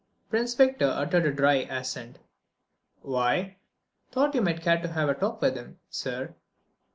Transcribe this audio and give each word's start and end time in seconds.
Prince 0.31 0.55
Victor 0.55 0.87
uttered 0.87 1.25
with 1.25 1.35
dry 1.37 1.61
accent: 1.61 2.17
"Why?" 3.03 3.57
"Thought 4.11 4.33
you 4.33 4.41
might 4.41 4.63
care 4.63 4.81
to 4.81 4.87
have 4.87 5.09
a 5.09 5.13
talk 5.13 5.39
with 5.43 5.53
him, 5.55 5.77
sir." 5.91 6.33